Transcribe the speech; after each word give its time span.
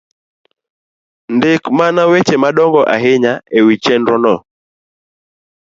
Ndik 1.35 1.63
mana 1.77 2.01
weche 2.11 2.35
madongo 2.43 2.79
ahinya 2.95 3.33
e 3.57 3.59
wi 3.65 3.75
chenro 3.83 4.15
no 4.23 4.35